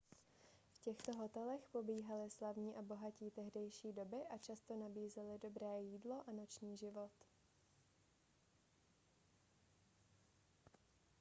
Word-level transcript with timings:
v 0.71 0.79
těchto 0.79 1.13
hotelech 1.13 1.61
pobývali 1.71 2.29
slavní 2.29 2.75
a 2.75 2.81
bohatí 2.81 3.31
tehdejší 3.31 3.93
doby 3.93 4.17
a 4.35 4.37
často 4.37 4.75
nabízely 4.75 5.39
dobré 5.39 5.81
jídlo 5.81 6.23
a 6.27 6.31
noční 6.31 6.77
život 6.77 7.11